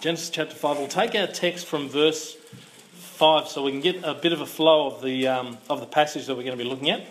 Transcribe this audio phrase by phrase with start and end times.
[0.00, 0.78] Genesis chapter 5.
[0.78, 2.34] We'll take our text from verse
[2.94, 5.86] 5 so we can get a bit of a flow of the, um, of the
[5.86, 7.06] passage that we're going to be looking at.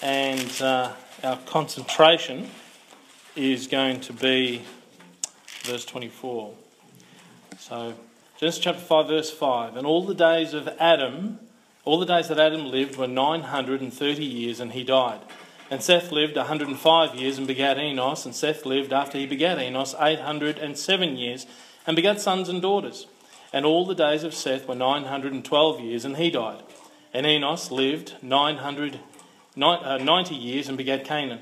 [0.00, 2.48] And uh, our concentration
[3.34, 4.62] is going to be
[5.64, 6.54] verse 24.
[7.58, 7.92] So,
[8.38, 9.76] Genesis chapter 5, verse 5.
[9.76, 11.38] And all the days of Adam,
[11.84, 15.20] all the days that Adam lived were 930 years, and he died.
[15.70, 19.94] And Seth lived 105 years and begat Enos, and Seth lived after he begat Enos
[20.00, 21.46] 807 years
[21.86, 23.06] and begat sons and daughters.
[23.52, 26.62] And all the days of Seth were 912 years, and he died.
[27.14, 29.00] And Enos lived 900,
[29.60, 31.38] uh, 90 years and begat Cainan.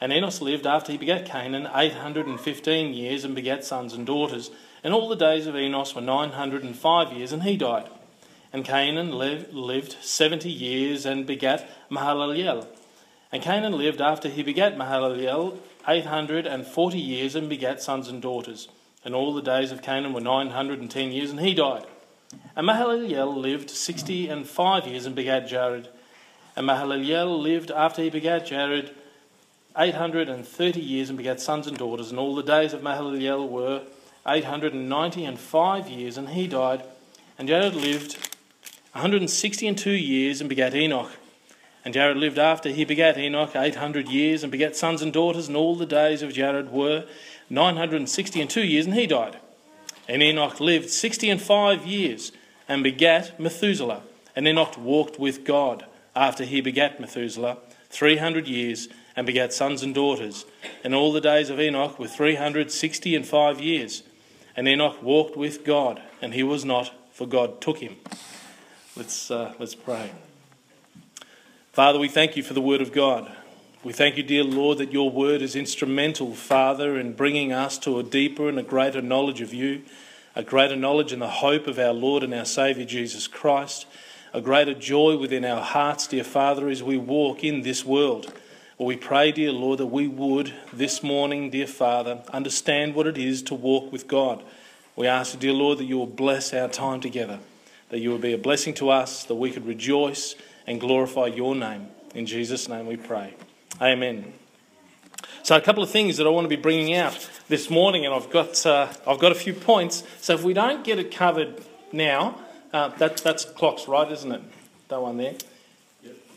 [0.00, 4.50] And Enos lived after he begat Cainan 815 years and begat sons and daughters.
[4.82, 7.88] And all the days of Enos were 905 years, and he died.
[8.52, 9.14] And Cainan
[9.52, 12.66] lived 70 years and begat Mahalalel.
[13.30, 18.68] And Cainan lived after he begat Mahalalel 840 years and begat sons and daughters.
[19.04, 21.86] And all the days of Cainan were 910 years, and he died.
[22.54, 25.88] And Mahalalel lived 60 and 5 years and begat Jared.
[26.56, 28.94] And Mahalalel lived after he begat Jared
[29.76, 32.10] 830 years and begat sons and daughters.
[32.10, 33.82] And all the days of Mahalalel were
[34.26, 36.84] 890 and 5 years, and he died.
[37.38, 38.16] And Jared lived
[38.92, 41.10] 160 and 2 years and begat Enoch.
[41.84, 45.56] And Jared lived after he begat Enoch 800 years and begat sons and daughters, and
[45.56, 47.04] all the days of Jared were
[47.50, 49.38] 960 and two years, and he died.
[50.08, 52.32] And Enoch lived 60 and five years
[52.68, 54.02] and begat Methuselah.
[54.34, 57.58] And Enoch walked with God after he begat Methuselah
[57.90, 60.44] 300 years and begat sons and daughters.
[60.82, 64.02] And all the days of Enoch were 360 and five years.
[64.56, 67.96] And Enoch walked with God, and he was not, for God took him.
[68.96, 70.10] Let's, uh, let's pray.
[71.72, 73.34] Father, we thank you for the word of God.
[73.84, 77.98] We thank you, dear Lord, that your word is instrumental, Father, in bringing us to
[77.98, 79.82] a deeper and a greater knowledge of you,
[80.36, 83.86] a greater knowledge and the hope of our Lord and our Saviour Jesus Christ,
[84.32, 88.32] a greater joy within our hearts, dear Father, as we walk in this world.
[88.78, 93.18] Well, we pray, dear Lord, that we would this morning, dear Father, understand what it
[93.18, 94.44] is to walk with God.
[94.94, 97.40] We ask, dear Lord, that you will bless our time together,
[97.88, 100.36] that you will be a blessing to us, that we could rejoice
[100.68, 101.88] and glorify your name.
[102.14, 103.34] In Jesus' name we pray.
[103.82, 104.32] Amen.
[105.42, 108.14] So, a couple of things that I want to be bringing out this morning, and
[108.14, 110.04] I've got, uh, I've got a few points.
[110.20, 112.38] So, if we don't get it covered now,
[112.72, 114.40] uh, that, that's clocks, right, isn't it?
[114.86, 115.34] That one there.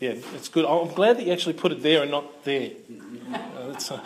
[0.00, 0.64] Yeah, it's good.
[0.64, 2.72] I'm glad that you actually put it there and not there.
[3.32, 4.04] Uh, that's, uh,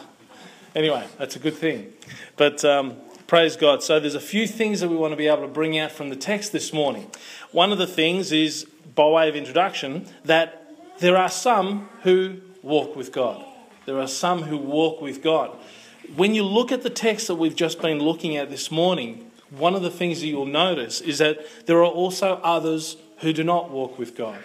[0.75, 1.95] anyway, that's a good thing.
[2.37, 3.83] But um, praise God.
[3.83, 6.11] So, there's a few things that we want to be able to bring out from
[6.11, 7.11] the text this morning.
[7.53, 10.63] One of the things is by way of introduction, that
[10.99, 13.45] there are some who walk with God.
[13.87, 15.57] There are some who walk with God.
[16.17, 19.75] When you look at the text that we've just been looking at this morning, one
[19.75, 23.71] of the things that you'll notice is that there are also others who do not
[23.71, 24.39] walk with God.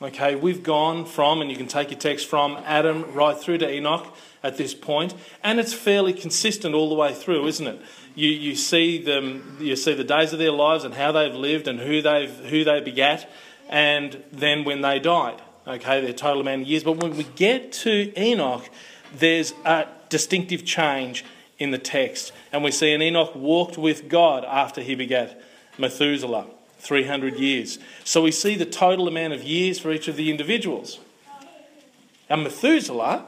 [0.00, 3.68] Okay, we've gone from, and you can take your text from Adam right through to
[3.68, 4.06] Enoch
[4.44, 5.12] at this point,
[5.42, 7.80] and it's fairly consistent all the way through, isn't it?
[8.14, 11.66] You, you see them, you see the days of their lives and how they've lived
[11.66, 13.28] and who they've who they begat,
[13.68, 15.42] and then when they died.
[15.68, 16.82] Okay, their total amount of years.
[16.82, 18.70] But when we get to Enoch,
[19.14, 21.26] there's a distinctive change
[21.58, 25.40] in the text, and we see an Enoch walked with God after he begat
[25.76, 26.46] Methuselah.
[26.78, 27.80] 300 years.
[28.04, 31.00] So we see the total amount of years for each of the individuals.
[32.30, 33.24] And Methuselah,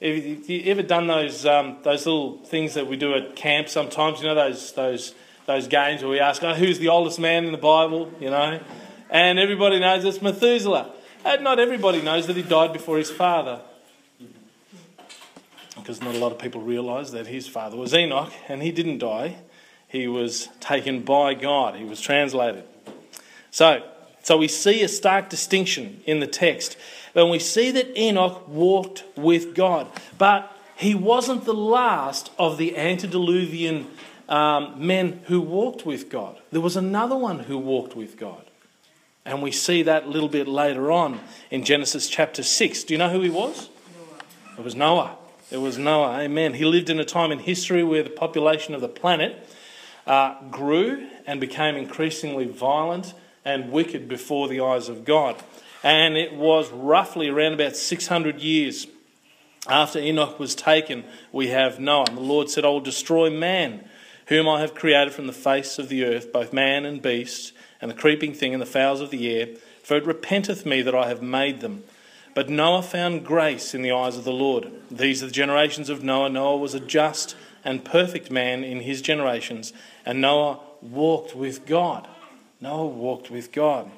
[0.00, 4.20] if you ever done those, um, those little things that we do at camp sometimes?
[4.20, 5.14] You know, those, those,
[5.44, 8.10] those games where we ask, oh, who's the oldest man in the Bible?
[8.18, 8.58] You know?
[9.10, 10.92] And everybody knows it's Methuselah.
[11.24, 13.60] And not everybody knows that he died before his father.
[15.76, 18.98] Because not a lot of people realise that his father was Enoch and he didn't
[18.98, 19.36] die
[19.92, 22.64] he was taken by God, he was translated.
[23.50, 23.86] So,
[24.22, 26.78] so we see a stark distinction in the text.
[27.12, 32.74] When we see that Enoch walked with God, but he wasn't the last of the
[32.78, 33.86] antediluvian
[34.30, 36.40] um, men who walked with God.
[36.50, 38.46] There was another one who walked with God.
[39.24, 41.20] And we see that a little bit later on
[41.50, 42.84] in Genesis chapter 6.
[42.84, 43.68] Do you know who he was?
[43.96, 44.58] Noah.
[44.58, 45.16] It was Noah.
[45.50, 46.20] It was Noah.
[46.20, 46.54] Amen.
[46.54, 49.48] He lived in a time in history where the population of the planet
[50.06, 53.14] uh, grew and became increasingly violent
[53.44, 55.36] and wicked before the eyes of God.
[55.82, 58.86] And it was roughly around about 600 years
[59.68, 62.06] after Enoch was taken, we have Noah.
[62.08, 63.88] And the Lord said, I will destroy man,
[64.26, 67.51] whom I have created from the face of the earth, both man and beast,
[67.82, 69.48] and the creeping thing and the fowls of the air,
[69.82, 71.84] for it repenteth me that I have made them.
[72.34, 74.72] But Noah found grace in the eyes of the Lord.
[74.90, 76.30] These are the generations of Noah.
[76.30, 79.72] Noah was a just and perfect man in his generations,
[80.06, 82.08] and Noah walked with God.
[82.60, 83.90] Noah walked with God.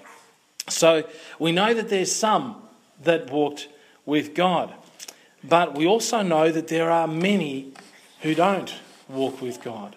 [0.68, 1.04] So
[1.38, 2.62] we know that there's some
[3.02, 3.68] that walked
[4.06, 4.72] with God,
[5.42, 7.72] but we also know that there are many
[8.22, 8.74] who don't
[9.08, 9.96] walk with God.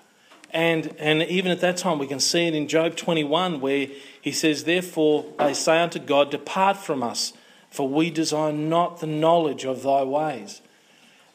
[0.51, 3.87] And, and even at that time, we can see it in Job 21, where
[4.21, 7.33] he says, Therefore they say unto God, Depart from us,
[7.69, 10.61] for we desire not the knowledge of thy ways.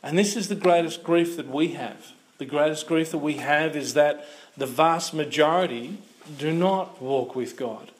[0.03, 2.13] And this is the greatest grief that we have.
[2.39, 4.27] The greatest grief that we have is that
[4.57, 5.99] the vast majority
[6.39, 7.91] do not walk with God.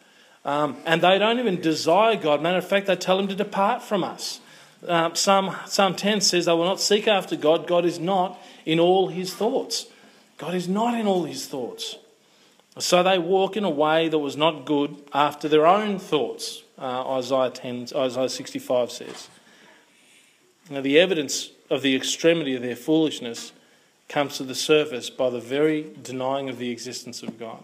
[0.45, 2.43] Um, and they don't even desire God.
[2.43, 4.41] Matter of fact, they tell him to depart from us.
[4.89, 7.69] Um, Psalm, Psalm 10 says they will not seek after God.
[7.69, 9.87] God is not in all his thoughts.
[10.43, 11.99] God is not in all his thoughts.
[12.77, 17.09] So they walk in a way that was not good after their own thoughts, uh,
[17.17, 19.29] Isaiah, 10, Isaiah 65 says.
[20.69, 23.53] Now, the evidence of the extremity of their foolishness
[24.09, 27.63] comes to the surface by the very denying of the existence of God.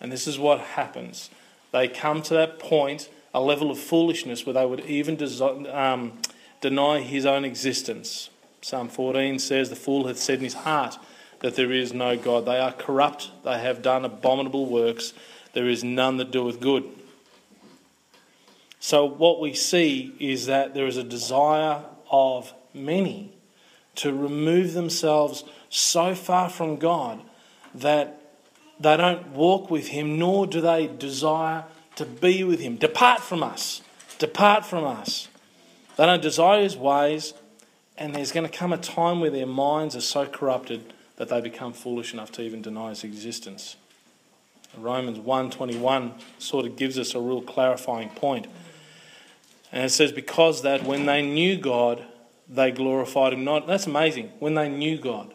[0.00, 1.28] And this is what happens.
[1.72, 5.22] They come to that point, a level of foolishness, where they would even
[5.70, 6.14] um,
[6.62, 8.30] deny his own existence.
[8.62, 10.96] Psalm 14 says, The fool hath said in his heart
[11.40, 12.44] that there is no God.
[12.46, 15.12] They are corrupt, they have done abominable works,
[15.52, 16.84] there is none that doeth good.
[18.80, 23.32] So, what we see is that there is a desire of many
[23.96, 27.20] to remove themselves so far from God
[27.74, 28.20] that
[28.78, 31.64] they don't walk with Him, nor do they desire
[31.96, 32.76] to be with Him.
[32.76, 33.82] Depart from us.
[34.18, 35.28] Depart from us.
[35.96, 37.34] They don't desire His ways,
[37.96, 41.40] and there's going to come a time where their minds are so corrupted that they
[41.40, 43.76] become foolish enough to even deny His existence.
[44.76, 48.46] Romans 1:21 sort of gives us a real clarifying point.
[49.72, 52.04] And it says, Because that when they knew God,
[52.48, 53.66] they glorified him not.
[53.66, 54.32] That's amazing.
[54.38, 55.34] When they knew God.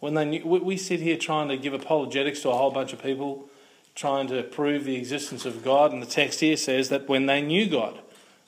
[0.00, 3.02] When they knew, we sit here trying to give apologetics to a whole bunch of
[3.02, 3.48] people,
[3.94, 7.40] trying to prove the existence of God, and the text here says that when they
[7.40, 8.00] knew God,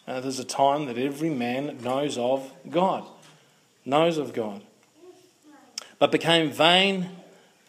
[0.06, 3.06] uh, there's a time that every man knows of God,
[3.84, 4.62] knows of God,
[6.04, 7.08] but became vain.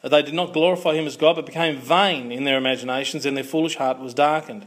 [0.03, 3.45] They did not glorify him as God, but became vain in their imaginations, and their
[3.45, 4.65] foolish heart was darkened.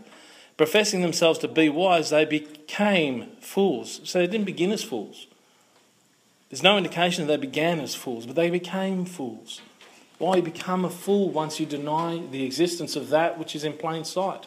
[0.56, 4.00] Professing themselves to be wise, they became fools.
[4.04, 5.26] So they didn't begin as fools.
[6.48, 9.60] There's no indication that they began as fools, but they became fools.
[10.16, 13.74] Why you become a fool once you deny the existence of that which is in
[13.74, 14.46] plain sight?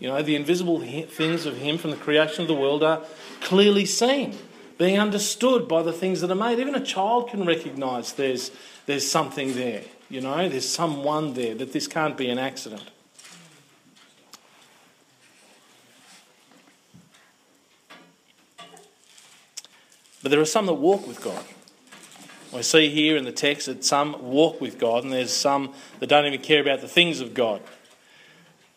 [0.00, 3.04] You know, the invisible things of Him from the creation of the world are
[3.40, 4.36] clearly seen,
[4.80, 6.58] being understood by the things that are made.
[6.58, 8.50] Even a child can recognize there's,
[8.86, 12.82] there's something there, you know, there's someone there, that this can't be an accident.
[20.22, 21.44] But there are some that walk with God.
[22.50, 26.06] We see here in the text that some walk with God, and there's some that
[26.06, 27.60] don't even care about the things of God.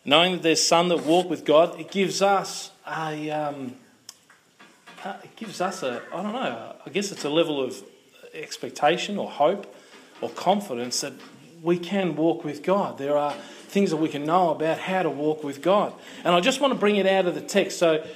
[0.04, 3.76] Knowing that there's some that walk with God, it gives us a, um,
[5.04, 7.82] Uh, it gives us a, I don't know, I guess it's a level of
[8.32, 9.72] expectation or hope
[10.22, 11.12] or confidence that
[11.62, 12.96] we can walk with God.
[12.96, 13.32] There are
[13.68, 15.92] things that we can know about how to walk with God.
[16.24, 17.78] And I just want to bring it out of the text.
[17.78, 18.06] So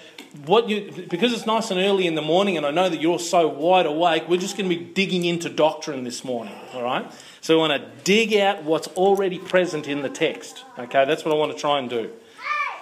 [0.46, 3.18] what you because it's nice and early in the morning and I know that you're
[3.18, 7.10] so wide awake, we're just going to be digging into doctrine this morning, all right?
[7.42, 10.64] So we want to dig out what's already present in the text.
[10.78, 12.10] Okay, that's what I want to try and do.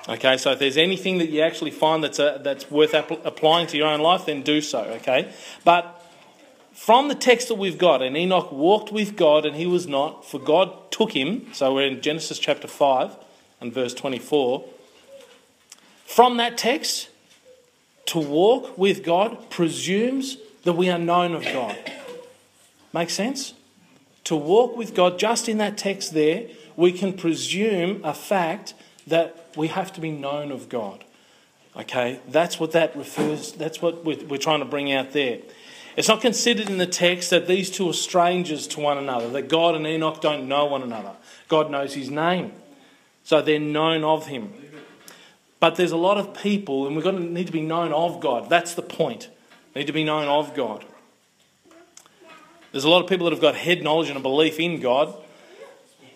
[0.08, 3.76] Okay, so if there's anything that you actually find that's a, that's worth applying to
[3.76, 4.82] your own life, then do so.
[5.00, 5.32] Okay,
[5.64, 6.00] but
[6.72, 10.24] from the text that we've got, and Enoch walked with God, and he was not,
[10.24, 11.52] for God took him.
[11.52, 13.16] So we're in Genesis chapter five
[13.60, 14.64] and verse twenty-four.
[16.04, 17.08] From that text,
[18.06, 21.76] to walk with God presumes that we are known of God.
[22.92, 23.54] Make sense?
[24.24, 26.46] To walk with God, just in that text there,
[26.76, 28.74] we can presume a fact
[29.06, 31.04] that we have to be known of God.
[31.76, 33.52] Okay, that's what that refers.
[33.52, 35.40] That's what we're, trying to bring out there.
[35.96, 39.28] It's not considered in the text that these two are strangers to one another.
[39.30, 41.12] That God and Enoch don't know one another.
[41.48, 42.52] God knows His name,
[43.24, 44.52] so they're known of Him.
[45.60, 48.20] But there's a lot of people, and we've got to need to be known of
[48.20, 48.48] God.
[48.48, 49.28] That's the point.
[49.74, 50.84] need to be known of God.
[52.72, 55.14] There's a lot of people that have got head knowledge and a belief in God.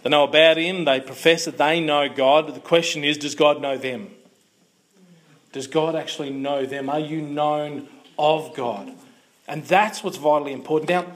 [0.02, 2.54] They know about Him, they profess that they know God.
[2.54, 4.10] The question is, does God know them?
[5.52, 6.88] Does God actually know them?
[6.88, 7.88] Are you known
[8.18, 8.92] of God?
[9.48, 10.90] And that's what's vitally important.
[10.90, 11.06] Now,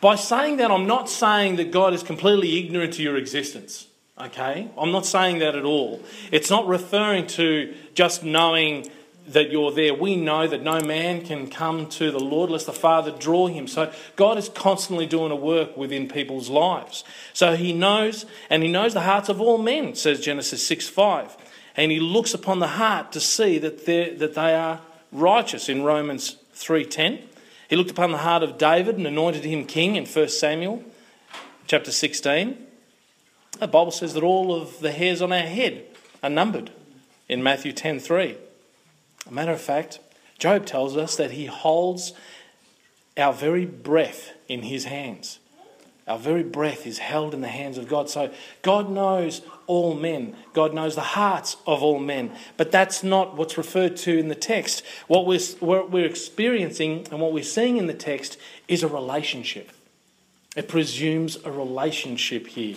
[0.00, 3.86] by saying that, I'm not saying that God is completely ignorant to your existence.
[4.20, 4.68] Okay?
[4.76, 6.00] I'm not saying that at all.
[6.32, 8.90] It's not referring to just knowing
[9.28, 9.94] that you're there.
[9.94, 13.66] We know that no man can come to the Lord unless the Father draw him.
[13.66, 17.04] So God is constantly doing a work within people's lives.
[17.32, 21.36] So he knows, and he knows the hearts of all men, says Genesis 6 5.
[21.76, 24.80] And he looks upon the heart to see that, that they are
[25.12, 27.20] righteous in Romans 3.10.
[27.68, 30.82] He looked upon the heart of David and anointed him king in 1 Samuel
[31.66, 32.66] chapter 16.
[33.60, 35.84] The Bible says that all of the hairs on our head
[36.22, 36.70] are numbered
[37.28, 38.36] in Matthew 10.3.
[39.28, 40.00] A matter of fact,
[40.38, 42.12] Job tells us that he holds
[43.16, 45.38] our very breath in his hands.
[46.06, 48.08] Our very breath is held in the hands of God.
[48.08, 48.32] So
[48.62, 50.34] God knows all men.
[50.54, 52.32] God knows the hearts of all men.
[52.56, 54.82] But that's not what's referred to in the text.
[55.06, 59.70] What we're, what we're experiencing and what we're seeing in the text is a relationship.
[60.56, 62.76] It presumes a relationship here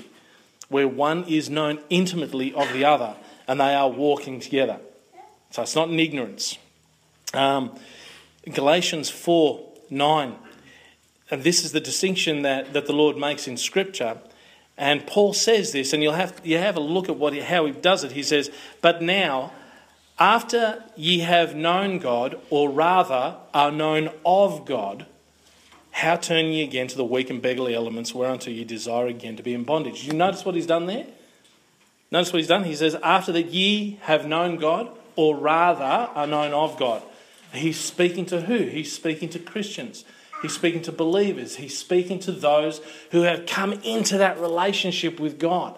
[0.68, 3.16] where one is known intimately of the other
[3.48, 4.80] and they are walking together.
[5.52, 6.58] So it's not in ignorance.
[7.34, 7.78] Um,
[8.50, 10.36] Galatians 4 9.
[11.30, 14.18] And this is the distinction that, that the Lord makes in Scripture.
[14.78, 17.72] And Paul says this, and you'll have, you have a look at what how he
[17.72, 18.14] does it.
[18.14, 18.50] He says,
[18.82, 19.54] But now,
[20.18, 25.06] after ye have known God, or rather are known of God,
[25.92, 29.44] how turn ye again to the weak and beggarly elements whereunto ye desire again to
[29.44, 30.02] be in bondage?
[30.02, 31.06] Do you notice what he's done there?
[32.12, 32.64] Notice what he's done?
[32.64, 37.04] He says, After that ye have known God, or rather are known of God.
[37.54, 38.58] He's speaking to who?
[38.58, 40.06] He's speaking to Christians.
[40.42, 41.58] He's speaking to believers.
[41.58, 45.78] He's speaking to those who have come into that relationship with God.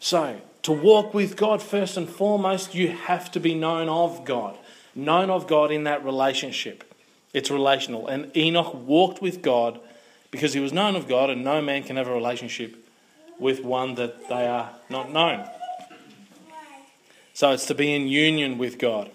[0.00, 4.58] So, to walk with God, first and foremost, you have to be known of God.
[4.94, 6.84] Known of God in that relationship.
[7.32, 8.08] It's relational.
[8.08, 9.80] And Enoch walked with God
[10.30, 12.76] because he was known of God, and no man can have a relationship
[13.38, 15.46] with one that they are not known.
[17.42, 19.10] So it's to be in union with God.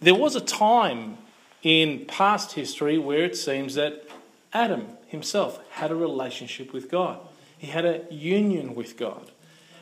[0.00, 1.16] There was a time
[1.62, 4.06] in past history where it seems that
[4.52, 7.20] Adam himself had a relationship with God,
[7.56, 9.30] he had a union with God.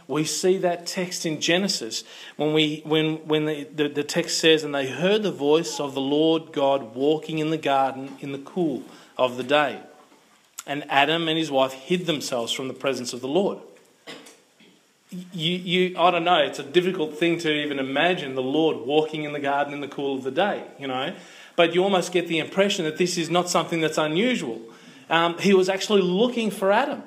[0.07, 2.05] We see that text in Genesis
[2.37, 5.93] when, we, when, when the, the, the text says, And they heard the voice of
[5.93, 8.85] the Lord God walking in the garden in the cool
[9.19, 9.81] of the day.
[10.69, 13.59] And Adam and his wife hid themselves from the presence of the Lord
[15.11, 19.25] you, you, I don't know, it's a difficult thing to even imagine the Lord walking
[19.25, 21.15] in the garden in the cool of the day, you know.
[21.55, 24.61] But you almost get the impression that this is not something that's unusual.
[25.09, 27.03] Um, he was actually looking for Adam.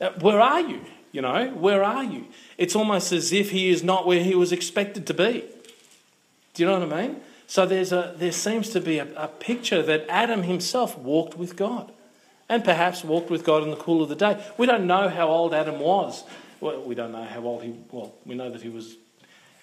[0.00, 0.80] Uh, where are you?
[1.10, 2.26] You know, where are you?
[2.58, 5.44] It's almost as if he is not where he was expected to be.
[6.54, 7.20] Do you know what I mean?
[7.46, 11.56] So there's a, there seems to be a, a picture that Adam himself walked with
[11.56, 11.92] God
[12.48, 14.42] and perhaps walked with God in the cool of the day.
[14.56, 16.24] We don't know how old Adam was.
[16.62, 17.74] Well, we don't know how old he.
[17.90, 18.94] Well, we know that he was.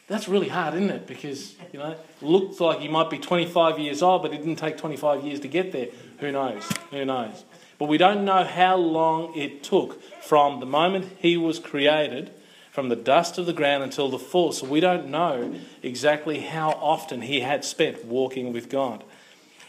[0.08, 1.08] That's really hard, isn't it?
[1.08, 4.78] Because you know, looks like he might be 25 years old, but it didn't take
[4.78, 5.88] 25 years to get there.
[6.18, 6.70] Who knows?
[6.92, 7.46] Who knows?
[7.78, 12.32] But we don't know how long it took from the moment he was created,
[12.70, 14.52] from the dust of the ground until the fall.
[14.52, 19.06] So we don't know exactly how often he had spent walking with God.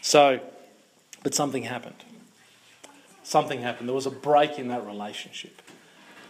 [0.01, 0.41] So,
[1.23, 2.03] but something happened.
[3.23, 3.87] Something happened.
[3.87, 5.60] There was a break in that relationship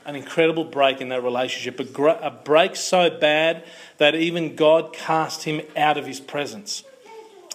[0.06, 3.64] an incredible break in that relationship, a, break so bad
[3.98, 6.84] that even God cast him out of his presence.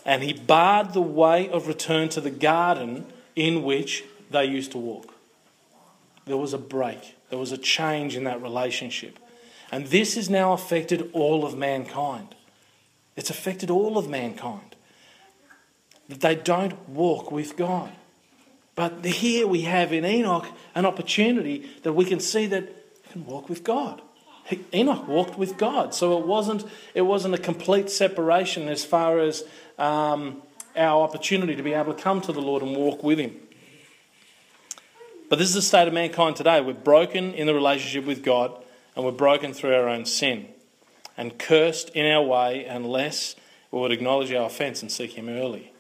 [0.05, 4.79] And he barred the way of return to the garden in which they used to
[4.79, 5.13] walk.
[6.27, 9.19] There was a break, there was a change in that relationship.
[9.73, 12.35] And this has now affected all of mankind.
[13.17, 14.77] It's affected all of mankind.
[16.09, 17.93] That they don't walk with God.
[18.77, 22.65] But here we have in Enoch an opportunity that we can see that
[23.05, 24.03] he can walk with God.
[24.73, 26.65] Enoch walked with God, so it wasn't
[26.95, 29.43] it wasn't a complete separation as far as
[29.77, 30.41] um,
[30.77, 33.35] our opportunity to be able to come to the Lord and walk with Him.
[35.29, 36.61] But this is the state of mankind today.
[36.61, 38.63] We're broken in the relationship with God,
[38.95, 40.47] and we're broken through our own sin,
[41.17, 43.35] and cursed in our way unless
[43.73, 45.73] we would acknowledge our offence and seek Him early.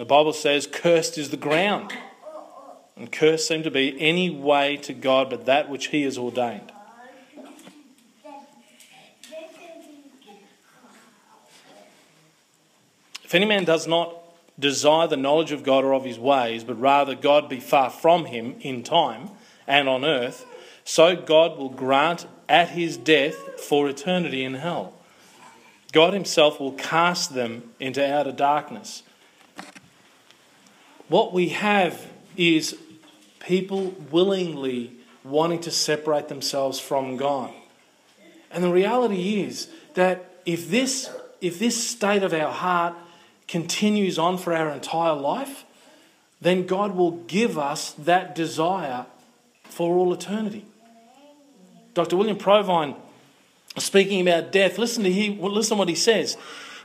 [0.00, 1.92] The Bible says, Cursed is the ground.
[2.96, 6.72] And cursed seem to be any way to God but that which He has ordained.
[13.22, 14.16] If any man does not
[14.58, 18.24] desire the knowledge of God or of his ways, but rather God be far from
[18.24, 19.28] him in time
[19.66, 20.46] and on earth,
[20.82, 24.94] so God will grant at his death for eternity in hell.
[25.92, 29.02] God himself will cast them into outer darkness
[31.10, 32.78] what we have is
[33.40, 34.92] people willingly
[35.24, 37.52] wanting to separate themselves from God.
[38.50, 42.94] And the reality is that if this, if this state of our heart
[43.48, 45.64] continues on for our entire life,
[46.40, 49.04] then God will give us that desire
[49.64, 50.64] for all eternity.
[51.92, 52.16] Dr.
[52.16, 52.94] William Provine,
[53.76, 56.36] speaking about death, listen to, he, listen to what he says.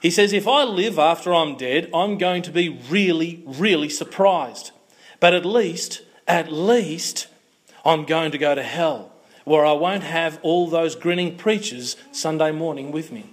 [0.06, 4.70] He says, If I live after I'm dead, I'm going to be really, really surprised.
[5.20, 7.26] But at least, at least,
[7.84, 9.12] I'm going to go to hell,
[9.46, 13.32] where I won't have all those grinning preachers Sunday morning with me.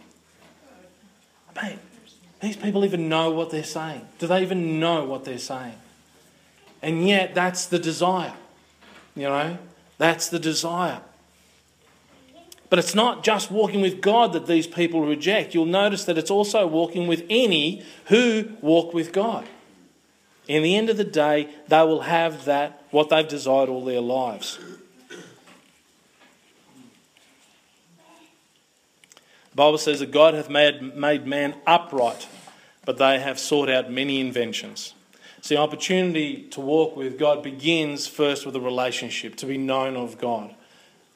[1.55, 1.79] Mate,
[2.41, 4.09] these people even know what they're saying.
[4.19, 5.76] Do they even know what they're saying?
[6.81, 8.33] And yet, that's the desire.
[9.14, 9.59] You know,
[9.99, 11.02] that's the desire.
[12.73, 15.52] But it's not just walking with God that these people reject.
[15.52, 19.47] You'll notice that it's also walking with any who walk with God.
[20.49, 24.00] In the end of the day, they will have that, what they've desired all their
[24.00, 24.59] lives.
[29.50, 32.26] The Bible says that God hath made, made man upright,
[32.87, 34.95] but they have sought out many inventions.
[35.43, 40.17] See, opportunity to walk with God begins first with a relationship, to be known of
[40.17, 40.55] God.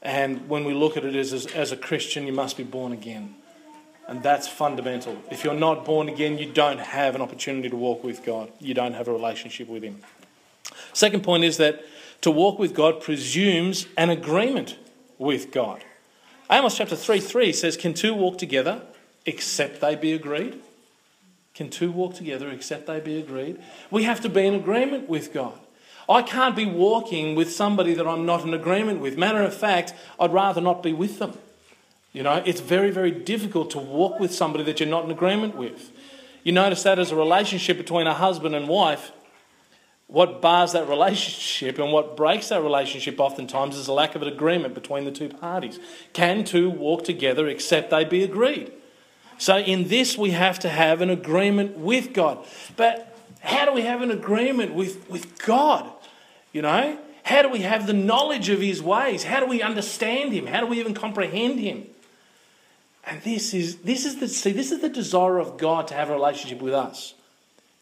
[0.07, 2.93] And when we look at it as, as, as, a Christian, you must be born
[2.93, 3.35] again.
[4.07, 5.19] And that's fundamental.
[5.33, 8.53] If you're not born again, you don't have an opportunity to walk with God.
[8.61, 10.01] You don't have a relationship with Him.
[10.93, 11.85] Second point is that
[12.21, 14.79] to walk with God presumes an agreement
[15.19, 15.83] with God.
[16.49, 18.83] Amos chapter 3 3 says, Can two walk together
[19.25, 20.61] except they be agreed?
[21.53, 23.61] Can two walk together except they be agreed?
[23.91, 25.59] We have to be in agreement with God.
[26.09, 29.19] I can't be walking with somebody that I'm not in agreement with.
[29.19, 31.37] Matter of fact, I'd rather not be with them.
[32.13, 35.57] You know, it's very, very difficult to walk with somebody that you're not in agreement
[35.57, 35.91] with.
[36.45, 39.11] You notice that as a relationship between a husband and wife,
[40.07, 44.29] what bars that relationship and what breaks that relationship oftentimes is a lack of an
[44.29, 45.81] agreement between the two parties.
[46.13, 48.73] Can two walk together except they be agreed?
[49.39, 52.39] So, in this, we have to have an agreement with God.
[52.77, 55.91] But how do we have an agreement with, with God?
[56.57, 56.99] You know?
[57.23, 59.25] How do we have the knowledge of his ways?
[59.25, 60.47] How do we understand him?
[60.47, 61.87] How do we even comprehend him?
[63.05, 66.09] And this is this is the see, this is the desire of God to have
[66.09, 67.13] a relationship with us.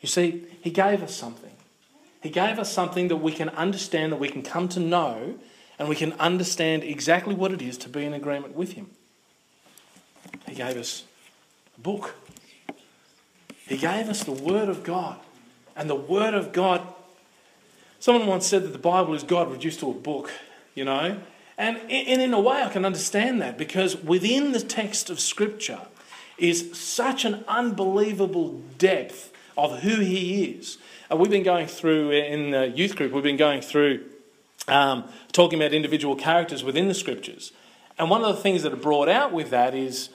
[0.01, 1.53] You see, he gave us something.
[2.20, 5.37] He gave us something that we can understand, that we can come to know,
[5.79, 8.90] and we can understand exactly what it is to be in agreement with him.
[10.49, 11.05] He gave us
[11.79, 12.16] a book.
[13.68, 15.20] He gave us the Word of God.
[15.77, 16.83] And the Word of God
[18.05, 20.31] Someone once said that the Bible is God reduced to a book,
[20.75, 21.17] you know.
[21.57, 25.81] And in a way, I can understand that because within the text of Scripture
[26.37, 30.77] is such an unbelievable depth of who He is.
[31.11, 34.05] Uh, we've been going through, in the youth group, we've been going through
[34.69, 37.53] um, talking about individual characters within the Scriptures.
[37.99, 40.11] And one of the things that are brought out with that is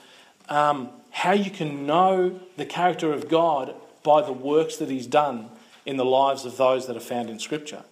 [0.48, 3.74] um, how you can know the character of God
[4.04, 5.50] by the works that He's done
[5.86, 7.84] in the lives of those that are found in Scripture.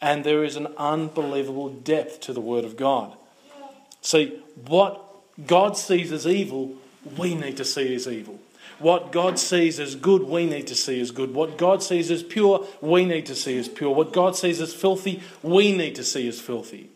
[0.00, 3.16] And there is an unbelievable depth to the Word of God.
[4.00, 5.04] See, what
[5.46, 6.74] God sees as evil,
[7.16, 8.38] we need to see as evil.
[8.78, 11.34] What God sees as good, we need to see as good.
[11.34, 13.94] What God sees as pure, we need to see as pure.
[13.94, 16.88] What God sees as filthy, we need to see as filthy.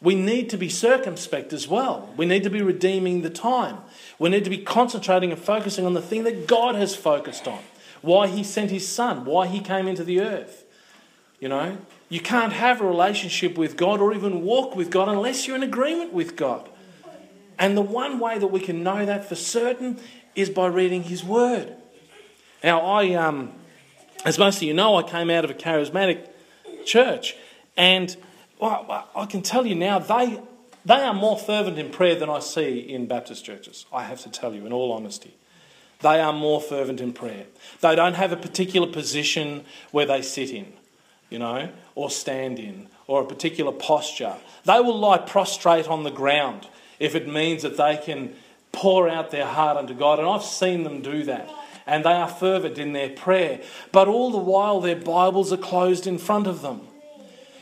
[0.00, 2.12] We need to be circumspect as well.
[2.16, 3.78] We need to be redeeming the time.
[4.18, 7.60] We need to be concentrating and focusing on the thing that God has focused on
[8.06, 10.64] why he sent his son, why he came into the earth.
[11.40, 11.76] You know,
[12.08, 15.62] you can't have a relationship with God or even walk with God unless you're in
[15.62, 16.70] agreement with God.
[17.58, 19.98] And the one way that we can know that for certain
[20.34, 21.74] is by reading his word.
[22.62, 23.52] Now, I, um,
[24.24, 26.28] as most of you know, I came out of a charismatic
[26.84, 27.36] church,
[27.76, 28.16] and
[28.58, 30.40] well, I can tell you now, they,
[30.84, 33.84] they are more fervent in prayer than I see in Baptist churches.
[33.92, 35.34] I have to tell you, in all honesty.
[36.00, 37.46] They are more fervent in prayer.
[37.80, 40.72] They don't have a particular position where they sit in,
[41.30, 44.36] you know, or stand in, or a particular posture.
[44.64, 48.34] They will lie prostrate on the ground if it means that they can
[48.72, 50.18] pour out their heart unto God.
[50.18, 51.50] And I've seen them do that.
[51.86, 53.60] And they are fervent in their prayer.
[53.92, 56.80] But all the while, their Bibles are closed in front of them.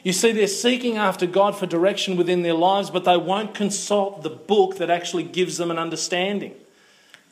[0.03, 4.23] You see, they're seeking after God for direction within their lives, but they won't consult
[4.23, 6.55] the book that actually gives them an understanding.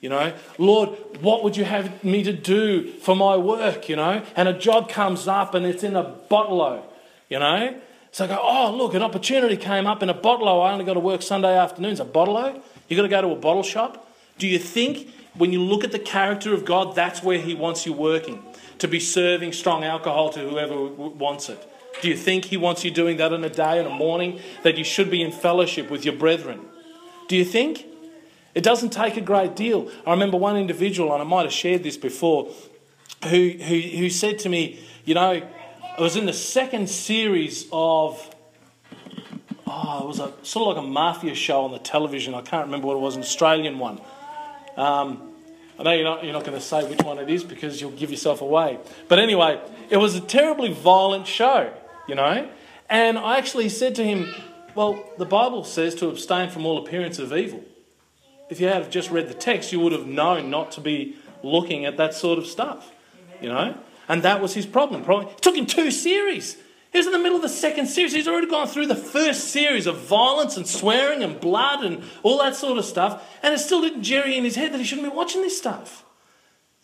[0.02, 3.88] You know, Lord, what would you have me to do for my work?
[3.88, 6.84] You know, and a job comes up and it's in a bottle,
[7.28, 7.80] you know.
[8.10, 10.60] So I go, oh, look, an opportunity came up in a bottle.
[10.60, 12.00] I only got to work Sunday afternoons.
[12.00, 14.12] A bottle You got to go to a bottle shop.
[14.38, 17.86] Do you think when you look at the character of God, that's where He wants
[17.86, 18.42] you working?
[18.80, 21.64] To be serving strong alcohol to whoever wants it?
[22.02, 24.40] Do you think He wants you doing that in a day and a morning?
[24.64, 26.60] That you should be in fellowship with your brethren?
[27.28, 27.86] Do you think?
[28.54, 29.90] It doesn't take a great deal.
[30.06, 32.50] I remember one individual, and I might have shared this before,
[33.24, 38.34] who, who, who said to me, You know, it was in the second series of,
[39.66, 42.34] oh, it was a, sort of like a mafia show on the television.
[42.34, 44.00] I can't remember what it was, an Australian one.
[44.76, 45.30] Um,
[45.78, 47.90] I know you're not, you're not going to say which one it is because you'll
[47.92, 48.78] give yourself away.
[49.08, 51.72] But anyway, it was a terribly violent show,
[52.06, 52.48] you know.
[52.90, 54.32] And I actually said to him,
[54.74, 57.64] Well, the Bible says to abstain from all appearance of evil
[58.48, 61.84] if you had just read the text, you would have known not to be looking
[61.84, 62.92] at that sort of stuff,
[63.40, 63.74] you know?
[64.08, 65.04] And that was his problem.
[65.04, 66.56] Probably it took him two series.
[66.92, 68.12] He was in the middle of the second series.
[68.12, 72.38] He's already gone through the first series of violence and swearing and blood and all
[72.38, 75.10] that sort of stuff, and it still didn't jerry in his head that he shouldn't
[75.10, 76.04] be watching this stuff.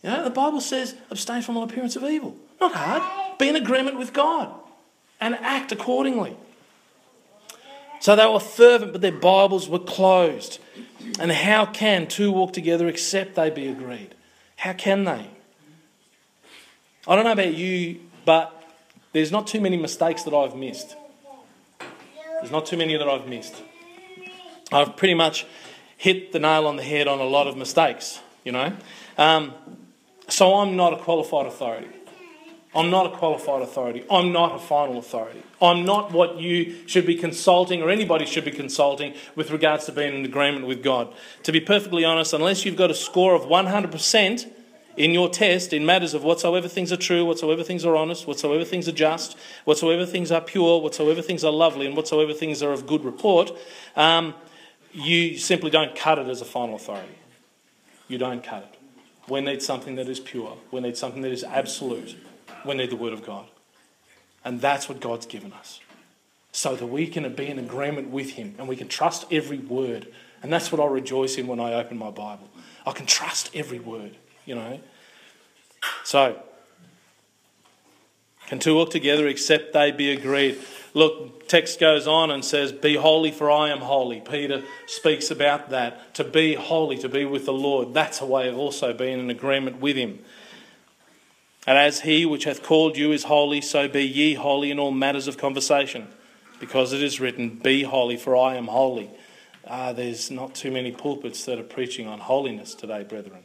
[0.01, 2.35] You know, the Bible says, abstain from all appearance of evil.
[2.59, 3.37] Not hard.
[3.37, 4.51] Be in agreement with God
[5.21, 6.35] and act accordingly.
[7.99, 10.59] So they were fervent, but their Bibles were closed.
[11.19, 14.15] And how can two walk together except they be agreed?
[14.57, 15.27] How can they?
[17.07, 18.63] I don't know about you, but
[19.13, 20.95] there's not too many mistakes that I've missed.
[22.39, 23.55] There's not too many that I've missed.
[24.71, 25.45] I've pretty much
[25.97, 28.73] hit the nail on the head on a lot of mistakes, you know.
[29.17, 29.53] Um,
[30.27, 31.87] so I'm not a qualified authority.
[32.75, 34.05] I'm not a qualified authority.
[34.11, 35.41] I'm not a final authority.
[35.59, 39.91] I'm not what you should be consulting or anybody should be consulting with regards to
[39.91, 41.13] being in agreement with God.
[41.43, 44.51] To be perfectly honest, unless you've got a score of 100%
[44.97, 48.63] in your test in matters of whatsoever things are true, whatsoever things are honest, whatsoever
[48.63, 52.71] things are just, whatsoever things are pure, whatsoever things are lovely, and whatsoever things are
[52.71, 53.51] of good report,
[53.95, 54.35] um,
[54.91, 57.17] you simply don't cut it as a final authority.
[58.07, 58.79] You don't cut it.
[59.29, 60.57] We need something that is pure.
[60.71, 62.15] We need something that is absolute
[62.65, 63.47] we need the Word of God.
[64.43, 65.79] And that's what God's given us.
[66.51, 70.07] So that we can be in agreement with Him and we can trust every word.
[70.41, 72.49] And that's what I rejoice in when I open my Bible.
[72.85, 74.79] I can trust every word, you know.
[76.03, 76.41] So,
[78.47, 80.57] can two walk together except they be agreed?
[80.93, 84.21] Look, text goes on and says, Be holy, for I am holy.
[84.21, 86.15] Peter speaks about that.
[86.15, 89.29] To be holy, to be with the Lord, that's a way of also being in
[89.29, 90.19] agreement with Him.
[91.69, 94.89] And as he which hath called you is holy, so be ye holy in all
[94.89, 96.07] matters of conversation.
[96.59, 99.11] Because it is written, Be holy, for I am holy.
[99.67, 103.43] Uh, there's not too many pulpits that are preaching on holiness today, brethren.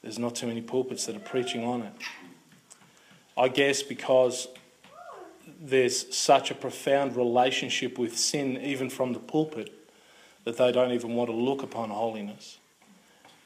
[0.00, 1.92] There's not too many pulpits that are preaching on it.
[3.36, 4.48] I guess because
[5.60, 9.70] there's such a profound relationship with sin, even from the pulpit,
[10.44, 12.56] that they don't even want to look upon holiness.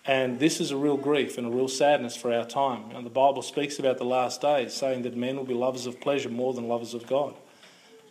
[0.07, 2.91] And this is a real grief and a real sadness for our time.
[2.95, 6.01] And the Bible speaks about the last days, saying that men will be lovers of
[6.01, 7.35] pleasure more than lovers of God.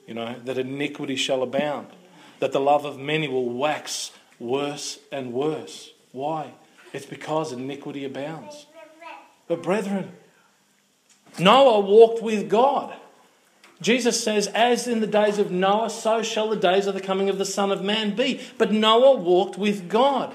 [0.05, 1.87] You know, that iniquity shall abound,
[2.39, 5.91] that the love of many will wax worse and worse.
[6.11, 6.51] Why?
[6.91, 8.65] It's because iniquity abounds.
[9.47, 10.11] But, brethren,
[11.39, 12.93] Noah walked with God.
[13.81, 17.29] Jesus says, As in the days of Noah, so shall the days of the coming
[17.29, 18.41] of the Son of Man be.
[18.57, 20.33] But Noah walked with God.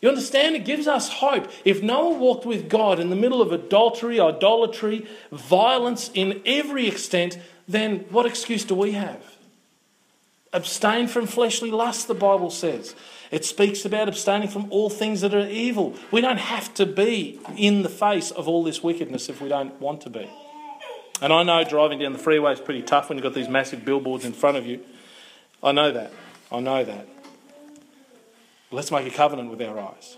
[0.00, 0.56] You understand?
[0.56, 1.50] It gives us hope.
[1.64, 7.38] If Noah walked with God in the middle of adultery, idolatry, violence in every extent,
[7.68, 9.22] then what excuse do we have?
[10.52, 12.94] Abstain from fleshly lust, the Bible says.
[13.30, 15.94] It speaks about abstaining from all things that are evil.
[16.10, 19.80] We don't have to be in the face of all this wickedness if we don't
[19.80, 20.28] want to be.
[21.22, 23.84] And I know driving down the freeway is pretty tough when you've got these massive
[23.84, 24.80] billboards in front of you.
[25.62, 26.10] I know that.
[26.50, 27.06] I know that.
[28.72, 30.16] Let's make a covenant with our eyes.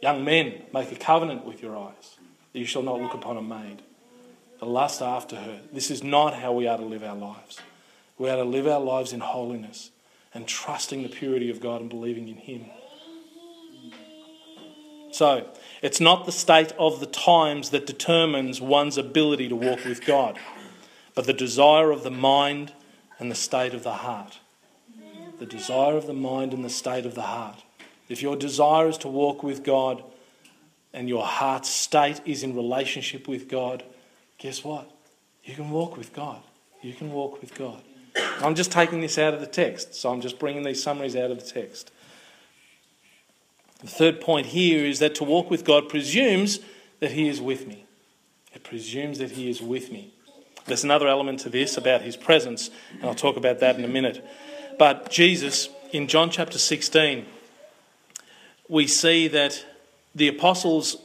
[0.00, 2.16] Young men, make a covenant with your eyes
[2.52, 3.82] that you shall not look upon a maid,
[4.58, 5.60] to lust after her.
[5.72, 7.60] This is not how we are to live our lives.
[8.16, 9.90] We are to live our lives in holiness
[10.32, 12.64] and trusting the purity of God and believing in Him.
[15.12, 15.46] So,
[15.82, 20.38] it's not the state of the times that determines one's ability to walk with God,
[21.14, 22.72] but the desire of the mind
[23.18, 24.39] and the state of the heart
[25.40, 27.64] the desire of the mind and the state of the heart.
[28.10, 30.04] If your desire is to walk with God
[30.92, 33.82] and your heart's state is in relationship with God,
[34.38, 34.90] guess what?
[35.42, 36.42] You can walk with God.
[36.82, 37.80] You can walk with God.
[38.40, 41.30] I'm just taking this out of the text, so I'm just bringing these summaries out
[41.30, 41.90] of the text.
[43.80, 46.60] The third point here is that to walk with God presumes
[46.98, 47.86] that He is with me.
[48.52, 50.12] It presumes that He is with me.
[50.66, 53.88] There's another element to this about His presence, and I'll talk about that in a
[53.88, 54.22] minute.
[54.80, 57.26] But Jesus, in John chapter 16,
[58.66, 59.62] we see that
[60.14, 60.96] the apostles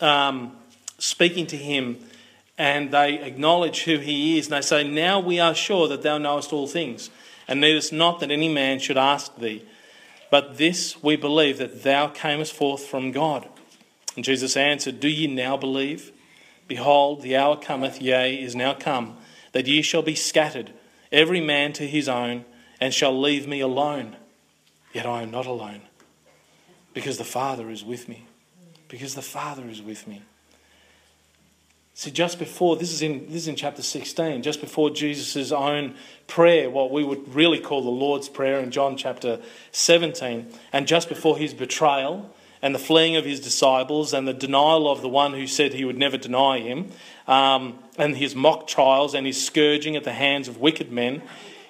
[0.00, 0.56] um,
[0.98, 1.98] speaking to him
[2.58, 6.18] and they acknowledge who he is and they say, Now we are sure that thou
[6.18, 7.08] knowest all things
[7.46, 9.64] and needest not that any man should ask thee.
[10.32, 13.48] But this we believe that thou camest forth from God.
[14.16, 16.10] And Jesus answered, Do ye now believe?
[16.66, 19.18] Behold, the hour cometh, yea, is now come,
[19.52, 20.72] that ye shall be scattered,
[21.12, 22.44] every man to his own,
[22.80, 24.16] and shall leave me alone.
[24.92, 25.82] Yet I am not alone,
[26.94, 28.26] because the Father is with me.
[28.88, 30.22] Because the Father is with me.
[31.94, 35.96] See, just before, this is in, this is in chapter 16, just before Jesus' own
[36.26, 39.38] prayer, what we would really call the Lord's Prayer in John chapter
[39.72, 44.90] 17, and just before his betrayal and the fleeing of his disciples and the denial
[44.90, 46.90] of the one who said he would never deny him,
[47.28, 51.20] um, and his mock trials and his scourging at the hands of wicked men,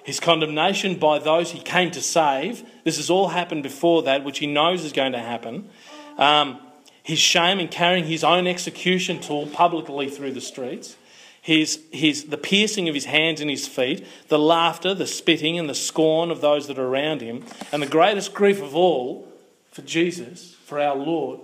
[0.03, 4.39] his condemnation by those he came to save, this has all happened before that, which
[4.39, 5.69] he knows is going to happen.
[6.17, 6.59] Um,
[7.03, 10.95] his shame in carrying his own execution tool publicly through the streets,
[11.41, 15.67] his, his, the piercing of his hands and his feet, the laughter, the spitting, and
[15.67, 19.27] the scorn of those that are around him, and the greatest grief of all
[19.71, 21.39] for Jesus, for our Lord,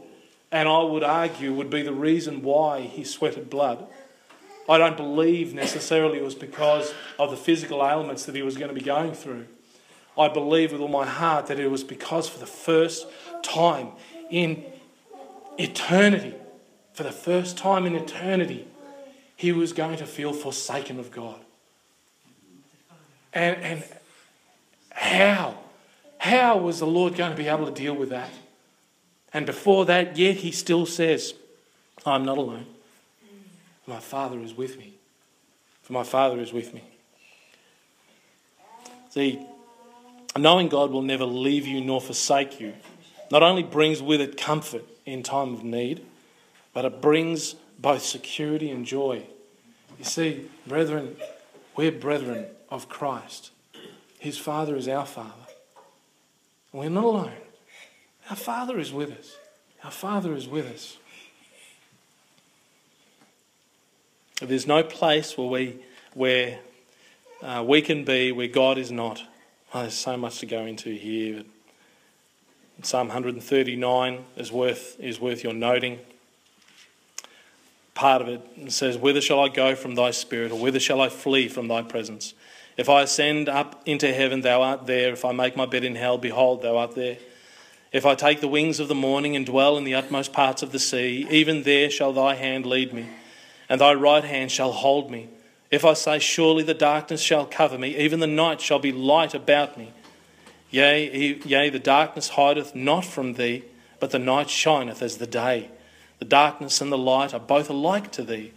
[0.51, 3.87] and I would argue would be the reason why he sweated blood.
[4.69, 8.69] I don't believe necessarily it was because of the physical ailments that he was going
[8.69, 9.47] to be going through.
[10.17, 13.07] I believe with all my heart that it was because for the first
[13.43, 13.91] time
[14.29, 14.63] in
[15.57, 16.33] eternity,
[16.93, 18.67] for the first time in eternity,
[19.35, 21.39] he was going to feel forsaken of God.
[23.33, 23.83] And, and
[24.89, 25.57] how?
[26.17, 28.31] How was the Lord going to be able to deal with that?
[29.31, 31.35] And before that, yet he still says,
[32.05, 32.65] I'm not alone.
[33.87, 34.93] My Father is with me.
[35.81, 36.83] For my Father is with me.
[39.09, 39.39] See,
[40.37, 42.73] knowing God will never leave you nor forsake you
[43.31, 46.05] not only brings with it comfort, in time of need,
[46.73, 49.23] but it brings both security and joy.
[49.97, 51.15] You see, brethren,
[51.75, 53.51] we're brethren of Christ.
[54.19, 55.31] His Father is our Father.
[56.73, 57.31] we're not alone.
[58.29, 59.37] Our Father is with us.
[59.83, 60.97] Our Father is with us.
[64.41, 65.75] There's no place where we,
[66.13, 66.59] where,
[67.41, 69.23] uh, we can be where God is not.
[69.73, 71.43] Oh, there's so much to go into here.
[72.83, 75.99] Psalm 139 is worth, is worth your noting.
[77.95, 81.09] Part of it says, Whither shall I go from thy spirit, or whither shall I
[81.09, 82.35] flee from thy presence?
[82.77, 85.13] If I ascend up into heaven, thou art there.
[85.13, 87.17] If I make my bed in hell, behold, thou art there.
[87.91, 90.71] If I take the wings of the morning and dwell in the utmost parts of
[90.71, 93.07] the sea, even there shall thy hand lead me,
[93.69, 95.29] and thy right hand shall hold me.
[95.69, 99.33] If I say, Surely the darkness shall cover me, even the night shall be light
[99.33, 99.91] about me.
[100.69, 103.63] Yea, yea, the darkness hideth not from thee,
[103.99, 105.69] but the night shineth as the day.
[106.19, 108.51] The darkness and the light are both alike to thee.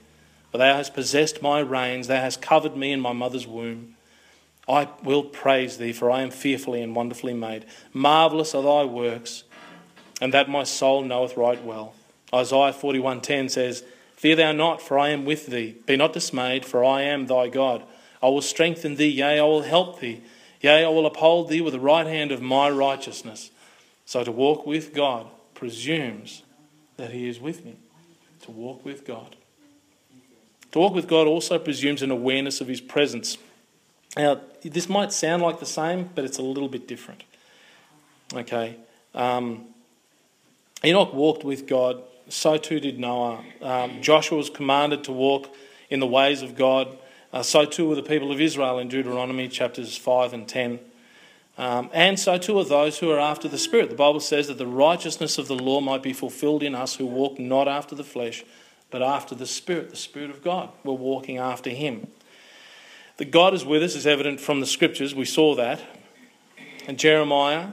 [0.51, 3.97] For thou hast possessed my reins, thou hast covered me in my mother's womb.
[4.69, 7.67] I will praise thee, for I am fearfully and wonderfully made.
[7.93, 9.45] Marvellous are thy works,
[10.21, 11.95] and that my soul knoweth right well.
[12.33, 13.85] Isaiah 41:10 says,
[14.21, 15.77] Fear thou not, for I am with thee.
[15.87, 17.83] Be not dismayed, for I am thy God.
[18.23, 20.21] I will strengthen thee, yea, I will help thee.
[20.61, 23.51] Yea, I will uphold thee with the right hand of my righteousness.
[24.05, 26.43] So to walk with God presumes
[26.99, 27.77] that he is with me.
[28.43, 29.37] To walk with God.
[30.73, 33.39] To walk with God also presumes an awareness of his presence.
[34.19, 37.25] Now, this might sound like the same, but it's a little bit different.
[38.35, 38.77] Okay.
[39.15, 39.69] Um,
[40.85, 43.45] Enoch walked with God, so too did Noah.
[43.61, 45.55] Um, Joshua was commanded to walk
[45.89, 46.97] in the ways of God.
[47.33, 50.81] Uh, so too were the people of Israel in Deuteronomy chapters 5 and 10.
[51.59, 53.91] Um, and so too are those who are after the Spirit.
[53.91, 57.07] The Bible says that the righteousness of the law might be fulfilled in us who
[57.07, 58.45] walk not after the flesh,
[58.91, 60.71] but after the Spirit, the Spirit of God.
[60.85, 62.07] We're walking after Him.
[63.19, 65.15] That God is with us is evident from the Scriptures.
[65.15, 65.83] We saw that.
[66.87, 67.73] And Jeremiah,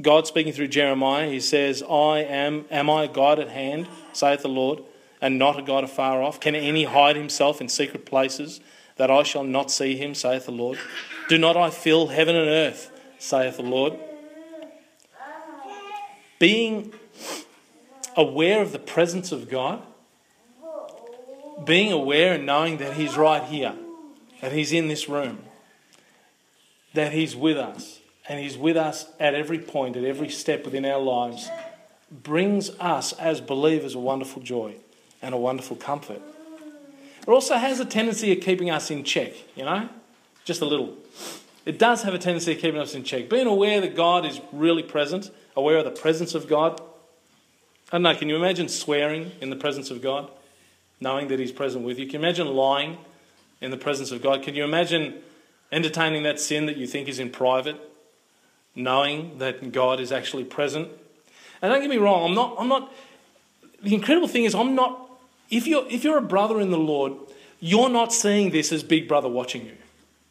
[0.00, 4.42] God speaking through Jeremiah, he says, I am, am I a God at hand, saith
[4.42, 4.82] the Lord?
[5.20, 6.40] and not a God afar off?
[6.40, 8.60] Can any hide himself in secret places
[8.96, 10.78] that I shall not see him, saith the Lord?
[11.28, 13.98] Do not I fill heaven and earth, saith the Lord?
[16.38, 16.92] Being
[18.16, 19.82] aware of the presence of God,
[21.64, 23.74] being aware and knowing that He's right here,
[24.42, 25.38] that He's in this room,
[26.92, 30.84] that He's with us, and He's with us at every point, at every step within
[30.84, 31.48] our lives,
[32.10, 34.74] brings us as believers a wonderful joy
[35.22, 36.20] and a wonderful comfort.
[37.20, 39.88] It also has a tendency of keeping us in check, you know,
[40.44, 40.96] just a little.
[41.64, 43.28] It does have a tendency of keeping us in check.
[43.28, 46.80] Being aware that God is really present, aware of the presence of God.
[47.90, 50.30] I don't know, can you imagine swearing in the presence of God,
[51.00, 52.06] knowing that He's present with you?
[52.06, 52.98] Can you imagine lying
[53.60, 54.42] in the presence of God?
[54.42, 55.14] Can you imagine
[55.72, 57.80] entertaining that sin that you think is in private,
[58.76, 60.88] knowing that God is actually present.
[61.60, 62.92] And don't get me wrong, I'm not, I'm not,
[63.82, 65.10] the incredible thing is, I'm not,
[65.50, 67.14] if you're, if you're a brother in the Lord,
[67.58, 69.76] you're not seeing this as Big Brother watching you.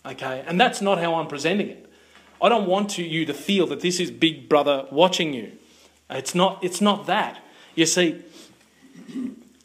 [0.05, 0.43] Okay?
[0.47, 1.91] And that's not how I'm presenting it.
[2.41, 5.53] I don't want to, you to feel that this is Big Brother watching you.
[6.09, 7.43] It's not, it's not that.
[7.73, 8.21] You see,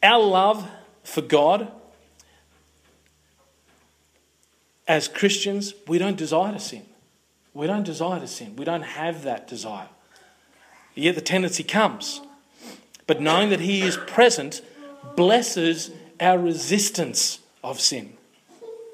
[0.01, 0.67] our love
[1.03, 1.71] for God
[4.87, 6.85] as Christians, we don't desire to sin.
[7.53, 8.55] We don't desire to sin.
[8.55, 9.89] We don't have that desire.
[10.95, 12.21] Yet the tendency comes.
[13.07, 14.61] But knowing that He is present
[15.15, 18.13] blesses our resistance of sin.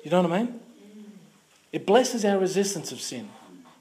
[0.03, 0.59] You know what I mean?
[1.71, 3.29] It blesses our resistance of sin.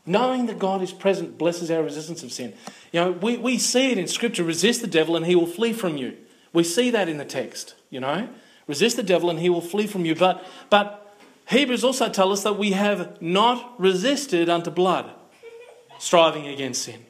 [0.04, 2.52] Knowing that God is present blesses our resistance of sin.
[2.92, 5.72] You know, we, we see it in Scripture resist the devil and he will flee
[5.72, 6.16] from you.
[6.52, 8.28] We see that in the text, you know.
[8.66, 10.14] Resist the devil and he will flee from you.
[10.14, 11.05] But, but
[11.48, 15.10] Hebrews also tell us that we have not resisted unto blood,
[15.98, 17.04] striving against sin.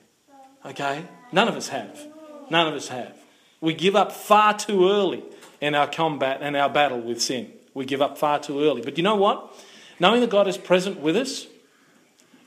[0.64, 1.04] Okay?
[1.32, 2.06] None of us have.
[2.50, 3.16] None of us have.
[3.60, 5.24] We give up far too early
[5.60, 7.52] in our combat and our battle with sin.
[7.74, 8.82] We give up far too early.
[8.82, 9.54] But you know what?
[9.98, 11.46] Knowing that God is present with us,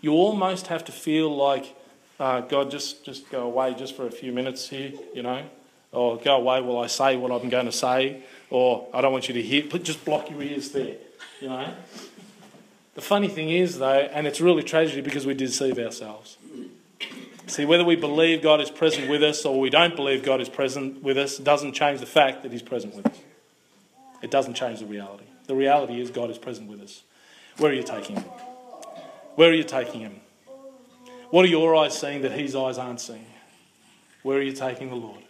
[0.02, 1.76] you almost have to feel like,
[2.20, 5.44] uh, God, just, just go away just for a few minutes here, you know,
[5.92, 9.28] or go away while I say what I'm going to say, or I don't want
[9.28, 10.96] you to hear, but just block your ears there,
[11.42, 11.74] you know.
[12.96, 16.38] The funny thing is, though, and it's really tragedy because we deceive ourselves.
[17.48, 20.50] See, whether we believe God is present with us or we don't believe God is
[20.50, 23.18] present with us doesn't change the fact that He's present with us.
[24.22, 25.24] It doesn't change the reality.
[25.48, 27.04] The reality is God is present with us.
[27.58, 28.26] Where are you taking Him?
[29.36, 30.20] Where are you taking Him?
[31.32, 33.26] What are your eyes seeing that His eyes aren't seeing?
[34.24, 35.24] Where are you taking the Lord?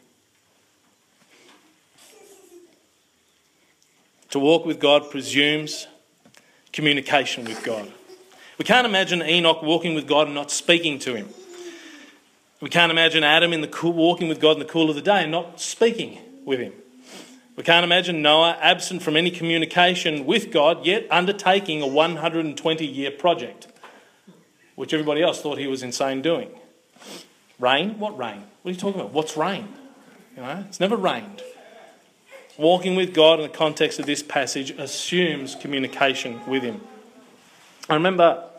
[4.31, 5.87] To walk with God presumes
[6.73, 7.91] communication with God.
[8.57, 11.29] We can't imagine Enoch walking with God and not speaking to him.
[12.61, 15.01] We can't imagine Adam in the cool, walking with God in the cool of the
[15.01, 16.73] day and not speaking with him.
[17.55, 23.11] We can't imagine Noah absent from any communication with God, yet undertaking a 120 year
[23.11, 23.67] project,
[24.75, 26.49] which everybody else thought he was insane doing.
[27.59, 27.99] Rain?
[27.99, 28.43] What rain?
[28.61, 29.13] What are you talking about?
[29.13, 29.67] What's rain?
[30.35, 31.41] You know, it's never rained.
[32.59, 36.81] Walking with God in the context of this passage assumes communication with Him.
[37.89, 38.49] I remember,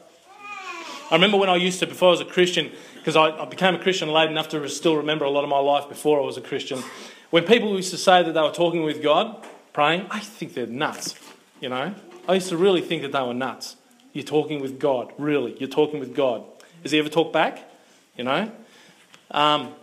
[1.10, 3.74] I remember when I used to, before I was a Christian, because I, I, became
[3.74, 6.38] a Christian late enough to still remember a lot of my life before I was
[6.38, 6.82] a Christian.
[7.28, 10.66] When people used to say that they were talking with God, praying, I think they're
[10.66, 11.14] nuts.
[11.60, 11.94] You know,
[12.26, 13.76] I used to really think that they were nuts.
[14.14, 15.58] You're talking with God, really.
[15.58, 16.42] You're talking with God.
[16.84, 17.70] Has He ever talked back?
[18.16, 18.50] You know,
[19.30, 19.74] um,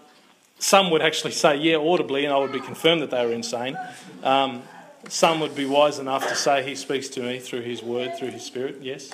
[0.60, 3.78] some would actually say, yeah, audibly, and I would be confirmed that they were insane.
[4.24, 4.64] Um,
[5.10, 8.32] some would be wise enough to say, He speaks to me through His word, through
[8.32, 9.12] His Spirit, yes.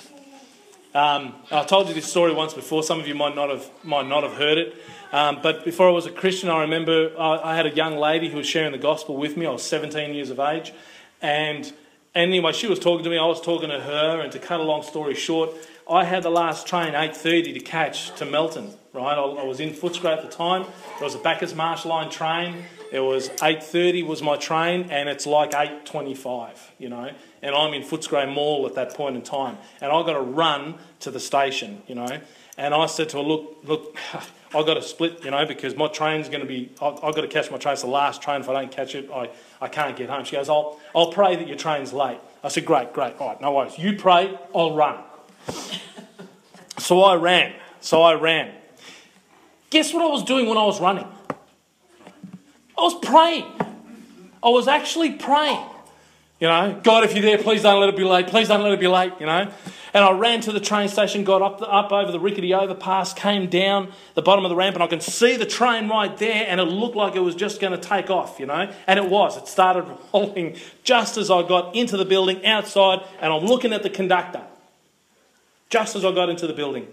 [0.94, 2.84] Um, I told you this story once before.
[2.84, 4.76] Some of you might not have, might not have heard it.
[5.10, 8.28] Um, but before I was a Christian, I remember I, I, had a young lady
[8.28, 9.44] who was sharing the gospel with me.
[9.44, 10.72] I was 17 years of age.
[11.20, 11.72] And
[12.14, 13.18] anyway, she was talking to me.
[13.18, 14.20] I was talking to her.
[14.20, 15.50] And to cut a long story short,
[15.88, 19.18] I had the last train 8.30 to catch to Melton right?
[19.18, 20.62] I, I was in Footscray at the time.
[20.62, 22.64] It was a Bacchus Marsh line train.
[22.92, 27.10] It was 8.30 was my train, and it's like 8.25, you know.
[27.42, 29.58] And I'm in Footscray Mall at that point in time.
[29.80, 32.20] And I've got to run to the station, you know.
[32.56, 35.88] And I said to her, look, look, I've got to split, you know, because my
[35.88, 37.72] train's going to be, I've, I've got to catch my train.
[37.72, 38.40] It's the last train.
[38.40, 39.28] If I don't catch it, I,
[39.60, 40.24] I can't get home.
[40.24, 42.20] She goes, I'll, I'll pray that your train's late.
[42.44, 43.16] I said, great, great.
[43.18, 43.76] All right, no worries.
[43.76, 44.98] You pray, I'll run.
[46.78, 47.52] so I ran.
[47.80, 48.52] So I ran.
[49.70, 51.06] Guess what I was doing when I was running?
[52.76, 53.46] I was praying.
[54.42, 55.64] I was actually praying.
[56.40, 58.26] You know, God, if you're there, please don't let it be late.
[58.26, 59.50] Please don't let it be late, you know.
[59.94, 63.14] And I ran to the train station, got up, the, up over the rickety overpass,
[63.14, 66.44] came down the bottom of the ramp, and I can see the train right there,
[66.48, 68.70] and it looked like it was just going to take off, you know.
[68.88, 69.36] And it was.
[69.36, 73.82] It started rolling just as I got into the building outside, and I'm looking at
[73.84, 74.42] the conductor.
[75.74, 76.86] Just as I got into the building.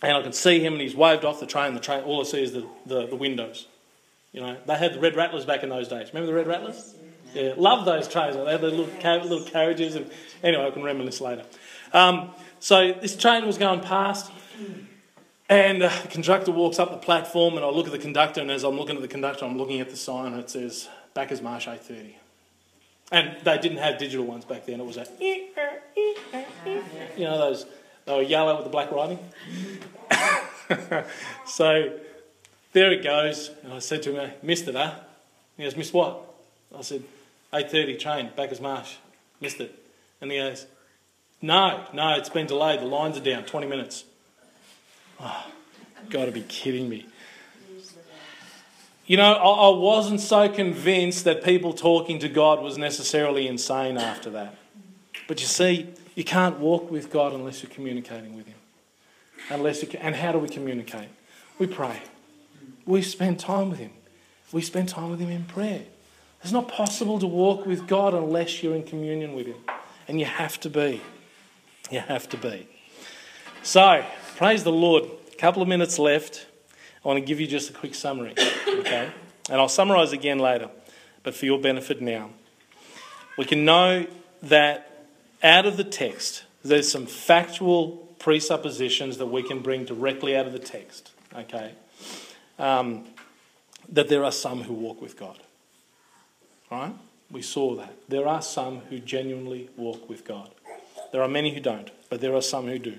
[0.00, 1.74] And I can see him, and he's waved off the train.
[1.74, 3.66] The train, all I see is the, the, the windows.
[4.30, 6.10] You know, they had the red rattlers back in those days.
[6.14, 6.94] Remember the red rattlers?
[7.34, 8.36] Yeah, love those trains.
[8.36, 9.96] They had the little, little carriages.
[9.96, 10.08] And
[10.44, 11.44] anyway, I can reminisce later.
[11.92, 14.30] Um, so this train was going past,
[15.48, 18.52] and uh, the conductor walks up the platform, and I look at the conductor, and
[18.52, 21.42] as I'm looking at the conductor, I'm looking at the sign, and it says Bacchus
[21.42, 22.18] Marsh 830.
[23.14, 24.80] And they didn't have digital ones back then.
[24.80, 25.06] It was a,
[27.16, 27.64] you know, those
[28.06, 29.20] they were yellow with the black writing.
[31.46, 31.96] so
[32.72, 33.52] there it goes.
[33.62, 34.94] And I said to him, missed it, huh?
[35.56, 36.22] He goes, missed what?
[36.76, 37.04] I said,
[37.52, 38.96] 8.30 train, Bacchus Marsh.
[39.40, 39.78] Missed it.
[40.20, 40.66] And he goes,
[41.40, 42.80] no, no, it's been delayed.
[42.80, 44.04] The lines are down, 20 minutes.
[45.20, 45.46] Oh,
[46.10, 47.06] got to be kidding me.
[49.06, 53.98] You know, I, I wasn't so convinced that people talking to God was necessarily insane
[53.98, 54.56] after that.
[55.28, 58.56] But you see, you can't walk with God unless you're communicating with Him.
[59.50, 61.08] Unless you and how do we communicate?
[61.58, 62.02] We pray.
[62.86, 63.90] We spend time with Him.
[64.52, 65.82] We spend time with Him in prayer.
[66.42, 69.56] It's not possible to walk with God unless you're in communion with Him.
[70.08, 71.00] And you have to be.
[71.90, 72.68] You have to be.
[73.62, 74.04] So,
[74.36, 75.04] praise the Lord.
[75.32, 76.46] A couple of minutes left.
[77.04, 78.34] I want to give you just a quick summary.
[78.66, 79.10] Okay?
[79.50, 80.70] And I'll summarize again later,
[81.22, 82.30] but for your benefit now.
[83.36, 84.06] We can know
[84.42, 85.06] that
[85.42, 90.52] out of the text, there's some factual presuppositions that we can bring directly out of
[90.52, 91.12] the text.
[91.34, 91.72] Okay?
[92.58, 93.04] Um,
[93.90, 95.38] that there are some who walk with God.
[96.70, 96.94] Right?
[97.30, 97.92] We saw that.
[98.08, 100.50] There are some who genuinely walk with God.
[101.12, 102.96] There are many who don't, but there are some who do.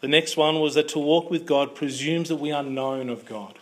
[0.00, 3.26] The next one was that to walk with God presumes that we are known of
[3.26, 3.58] God.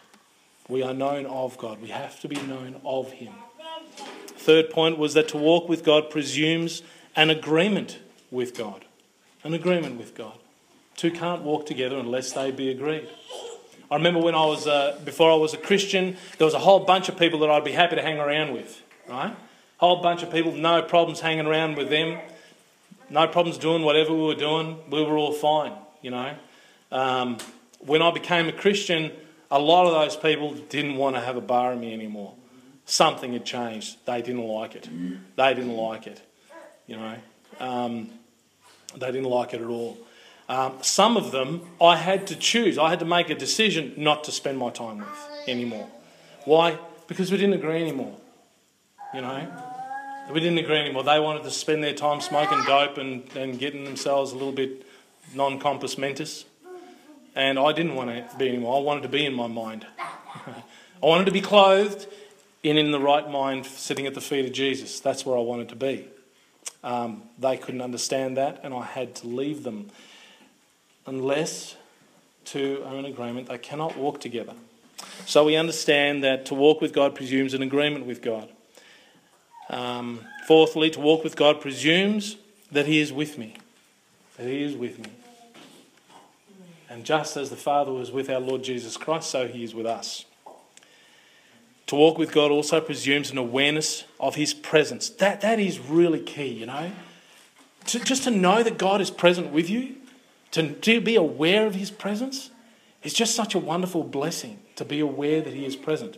[0.69, 1.81] We are known of God.
[1.81, 3.33] We have to be known of Him.
[4.37, 6.83] Third point was that to walk with God presumes
[7.15, 7.99] an agreement
[8.31, 8.85] with God.
[9.45, 10.39] An agreement with God.
[10.97, 13.09] Two can't walk together unless they be agreed.
[13.91, 16.81] I remember when I was, uh, before I was a Christian, there was a whole
[16.81, 19.35] bunch of people that I'd be happy to hang around with, right?
[19.79, 22.19] Whole bunch of people, no problems hanging around with them,
[23.11, 24.79] no problems doing whatever we were doing.
[24.91, 25.73] We were all fine,
[26.03, 26.35] you know.
[26.93, 27.39] Um,
[27.81, 29.13] when I became a Christian,
[29.51, 32.35] a lot of those people didn't want to have a bar of me anymore.
[32.85, 33.97] Something had changed.
[34.07, 34.89] They didn't like it.
[35.37, 36.23] They didn't like it,
[36.87, 37.17] you know.
[37.59, 38.11] Um,
[38.97, 39.99] they didn't like it at all.
[40.49, 42.79] Um, some of them I had to choose.
[42.79, 45.89] I had to make a decision not to spend my time with anymore.
[46.45, 46.79] Why?
[47.09, 48.17] Because we didn't agree anymore.
[49.13, 49.49] You know?
[50.33, 51.03] We didn't agree anymore.
[51.05, 54.86] They wanted to spend their time smoking dope and, and getting themselves a little bit
[55.35, 56.45] non compos mentis.
[57.35, 58.79] And I didn't want to be anymore.
[58.79, 59.87] I wanted to be in my mind.
[59.99, 62.07] I wanted to be clothed
[62.65, 65.01] and in the right mind, sitting at the feet of Jesus.
[65.01, 66.09] That's where I wanted to be.
[66.83, 69.91] Um, they couldn't understand that, and I had to leave them
[71.07, 71.77] unless
[72.45, 74.55] two are in agreement, they cannot walk together.
[75.25, 78.49] So we understand that to walk with God presumes an agreement with God.
[79.69, 82.37] Um, fourthly, to walk with God presumes
[82.71, 83.57] that He is with me.
[84.37, 85.11] That He is with me.
[86.89, 89.87] And just as the Father was with our Lord Jesus Christ, so He is with
[89.87, 90.25] us.
[91.89, 95.09] To walk with God also presumes an awareness of His presence.
[95.09, 96.91] That, that is really key, you know.
[97.87, 99.97] To, just to know that God is present with you
[100.57, 102.51] to, to be aware of his presence
[103.03, 106.17] is just such a wonderful blessing to be aware that he is present.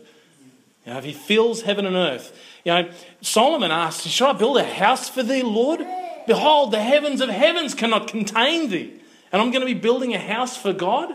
[0.85, 2.37] You know, if he fills heaven and earth.
[2.63, 2.89] You know,
[3.21, 5.81] Solomon asked, Should I build a house for thee, Lord?
[6.29, 8.93] Behold, the heavens of heavens cannot contain thee.
[9.31, 11.11] And I'm going to be building a house for God?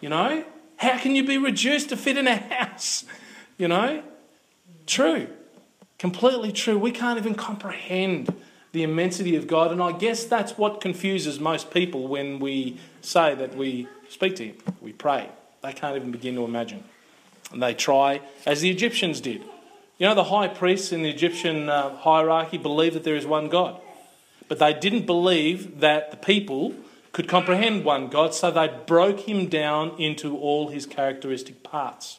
[0.00, 0.46] You know?
[0.78, 3.04] How can you be reduced to fit in a house?
[3.58, 4.02] You know?
[4.86, 5.28] True.
[5.98, 6.78] Completely true.
[6.78, 8.34] We can't even comprehend
[8.72, 9.72] the immensity of God.
[9.72, 14.46] And I guess that's what confuses most people when we say that we speak to
[14.46, 15.28] Him, we pray.
[15.62, 16.82] They can't even begin to imagine.
[17.52, 19.42] And they try, as the Egyptians did.
[19.98, 23.50] You know, the high priests in the Egyptian uh, hierarchy believed that there is one
[23.50, 23.78] God.
[24.50, 26.74] But they didn't believe that the people
[27.12, 32.18] could comprehend one God, so they broke him down into all his characteristic parts.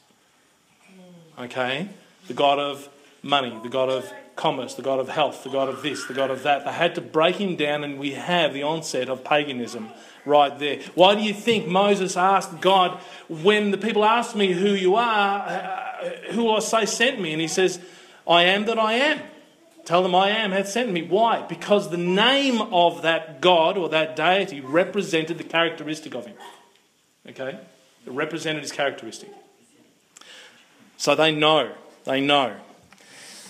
[1.38, 1.90] Okay?
[2.30, 2.88] The God of
[3.22, 6.32] money, the God of commerce, the God of health, the God of this, the God
[6.32, 6.64] of that.
[6.64, 9.90] They had to break him down, and we have the onset of paganism
[10.24, 10.80] right there.
[10.96, 15.40] Why do you think Moses asked God, when the people asked me who you are,
[15.42, 17.34] uh, who I say sent me?
[17.34, 17.82] And he says,
[18.26, 19.20] I am that I am.
[19.86, 21.02] Tell them I am hath sent me.
[21.02, 21.42] Why?
[21.42, 26.36] Because the name of that God or that deity represented the characteristic of him.
[27.28, 27.60] Okay?
[28.06, 29.30] It represented his characteristic.
[30.98, 31.72] So they know.
[32.04, 32.56] They know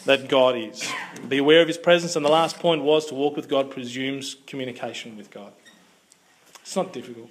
[0.06, 0.90] that God is.
[1.28, 2.16] Be aware of his presence.
[2.16, 5.54] And the last point was to walk with God presumes communication with God.
[6.62, 7.30] It's not difficult.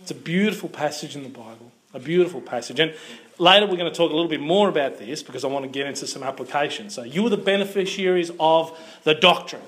[0.00, 1.72] It's a beautiful passage in the Bible.
[1.94, 2.80] A beautiful passage.
[2.80, 2.94] And
[3.38, 5.70] later we're going to talk a little bit more about this because I want to
[5.70, 6.94] get into some applications.
[6.94, 9.62] So you are the beneficiaries of the doctrine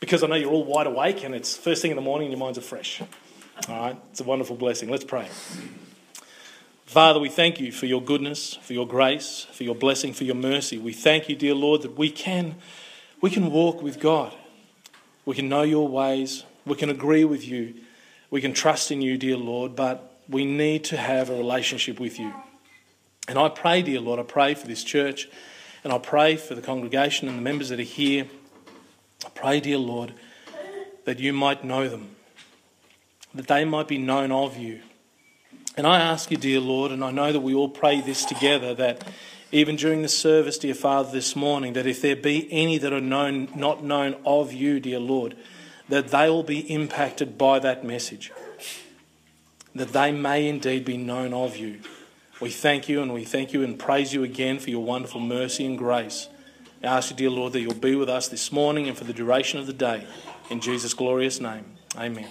[0.00, 2.32] because I know you're all wide awake and it's first thing in the morning and
[2.32, 3.02] your minds are fresh.
[3.68, 3.96] All right?
[4.10, 4.88] It's a wonderful blessing.
[4.88, 5.28] Let's pray.
[6.86, 10.34] Father, we thank you for your goodness, for your grace, for your blessing, for your
[10.34, 10.78] mercy.
[10.78, 12.54] We thank you, dear Lord, that we can,
[13.20, 14.32] we can walk with God.
[15.26, 16.44] We can know your ways.
[16.64, 17.74] We can agree with you.
[18.30, 22.18] We can trust in you, dear Lord, but we need to have a relationship with
[22.18, 22.32] you.
[23.26, 25.28] And I pray, dear Lord, I pray for this church
[25.84, 28.26] and I pray for the congregation and the members that are here.
[29.24, 30.14] I pray, dear Lord,
[31.04, 32.16] that you might know them,
[33.34, 34.80] that they might be known of you
[35.78, 38.74] And I ask you, dear Lord, and I know that we all pray this together,
[38.74, 39.04] that
[39.52, 43.00] even during the service, dear Father, this morning, that if there be any that are
[43.00, 45.36] known, not known of you, dear Lord,
[45.88, 48.32] that they will be impacted by that message,
[49.78, 51.80] that they may indeed be known of you.
[52.40, 55.66] We thank you and we thank you and praise you again for your wonderful mercy
[55.66, 56.28] and grace.
[56.82, 59.12] I ask you, dear Lord, that you'll be with us this morning and for the
[59.12, 60.06] duration of the day.
[60.48, 61.64] In Jesus' glorious name,
[61.96, 62.28] amen.